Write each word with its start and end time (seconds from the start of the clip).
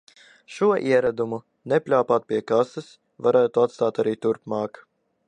Šo 0.53 0.69
ieradumu– 0.91 1.37
nepļāpāt 1.73 2.25
pie 2.33 2.39
kases- 2.53 2.87
varētu 3.29 3.67
atstāt 3.67 4.03
arī 4.05 4.15
turpmāk. 4.27 4.85